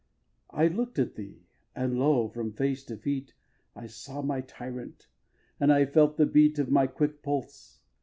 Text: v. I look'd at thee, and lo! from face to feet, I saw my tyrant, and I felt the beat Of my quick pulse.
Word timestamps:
v. 0.51 0.61
I 0.63 0.67
look'd 0.67 0.97
at 0.97 1.13
thee, 1.13 1.45
and 1.75 1.99
lo! 1.99 2.27
from 2.27 2.53
face 2.53 2.83
to 2.85 2.97
feet, 2.97 3.35
I 3.75 3.85
saw 3.85 4.23
my 4.23 4.41
tyrant, 4.41 5.05
and 5.59 5.71
I 5.71 5.85
felt 5.85 6.17
the 6.17 6.25
beat 6.25 6.57
Of 6.57 6.71
my 6.71 6.87
quick 6.87 7.21
pulse. 7.21 7.81